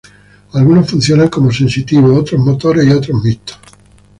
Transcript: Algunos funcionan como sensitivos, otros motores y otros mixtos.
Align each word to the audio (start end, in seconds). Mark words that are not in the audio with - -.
Algunos 0.53 0.89
funcionan 0.89 1.27
como 1.27 1.51
sensitivos, 1.51 2.17
otros 2.17 2.41
motores 2.41 2.87
y 2.87 2.89
otros 2.89 3.23
mixtos. 3.23 3.59